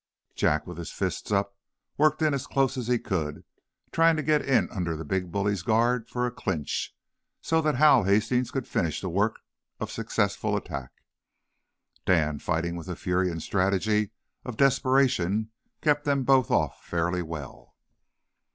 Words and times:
Jack, 0.33 0.65
with 0.65 0.79
his 0.79 0.89
fists 0.91 1.31
up, 1.31 1.55
worked 1.95 2.23
in 2.23 2.33
as 2.33 2.47
close 2.47 2.75
as 2.75 2.87
he 2.87 2.97
could, 2.97 3.43
trying 3.91 4.15
to 4.15 4.23
get 4.23 4.43
in 4.43 4.67
under 4.71 4.97
the 4.97 5.05
big 5.05 5.31
bully's 5.31 5.61
guard 5.61 6.09
for 6.09 6.25
a 6.25 6.31
clinch, 6.31 6.95
so 7.39 7.61
that 7.61 7.75
Hal 7.75 8.05
Hastings 8.05 8.49
could 8.49 8.65
finish 8.67 8.99
the 8.99 9.09
work 9.11 9.41
of 9.79 9.91
successful 9.91 10.57
attack. 10.57 10.89
Dan, 12.03 12.39
fighting 12.39 12.75
with 12.75 12.87
the 12.87 12.95
fury 12.95 13.29
and 13.29 13.43
strategy 13.43 14.09
of 14.43 14.57
desperation, 14.57 15.51
kept 15.81 16.03
them 16.03 16.23
both 16.23 16.49
off 16.49 16.83
fairly 16.83 17.21
well. 17.21 17.75